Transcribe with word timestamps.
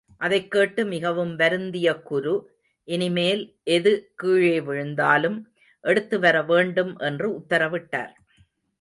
அதைக் 0.17 0.51
கேட்டு 0.51 0.85
மிகவும் 0.85 1.35
வருந்திய 1.35 1.93
குரு, 1.95 2.33
இனிமேல் 2.83 3.55
எது 3.63 4.11
கீழே 4.15 4.61
விழுந்தாலும் 4.61 5.53
எடுத்து 5.81 6.19
வரவேண்டும் 6.19 6.97
என்று 6.97 7.29
உத்தரவிட்டார். 7.39 8.13